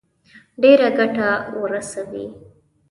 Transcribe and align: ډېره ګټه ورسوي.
ډېره 0.61 0.87
ګټه 0.97 1.29
ورسوي. 1.59 2.25